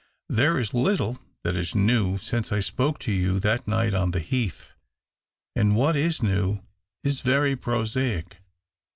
There 0.29 0.57
is 0.57 0.73
little 0.73 1.19
that 1.43 1.55
is 1.55 1.75
new 1.75 2.17
since 2.17 2.51
I 2.51 2.59
spoke 2.59 2.97
to 3.01 3.11
you 3.11 3.39
that 3.41 3.67
niorht 3.67 3.93
on 3.93 4.09
the 4.09 4.19
heath, 4.19 4.73
and 5.55 5.75
what 5.75 5.95
is 5.95 6.23
new 6.23 6.63
is 7.03 7.21
very 7.21 7.55
prosaic. 7.55 8.37